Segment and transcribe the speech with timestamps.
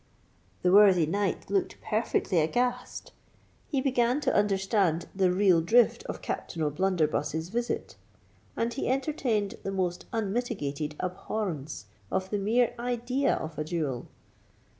[0.63, 3.11] The worthy knight looked perfectly aghast.
[3.67, 7.97] He began to understand the real drift of Captain O'Blunderbuss's visit;
[8.57, 14.07] and he entertained the most unmitigated abhorrence of the mere idea of a duel.